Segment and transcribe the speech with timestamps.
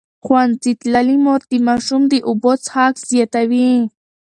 [0.25, 3.71] ښوونځې تللې مور د ماشوم د اوبو څښاک زیاتوي.